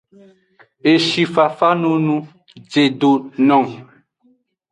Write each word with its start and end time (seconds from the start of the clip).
Eshi 0.91 1.23
fafa 1.33 1.67
nunu 1.81 2.15
jedo 2.71 3.11
nung. 3.47 3.71